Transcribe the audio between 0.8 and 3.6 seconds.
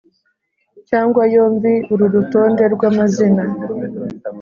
cyangwa yombi Uru rutonde rw amazina